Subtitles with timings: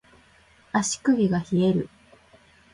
[0.73, 1.87] 足首が冷える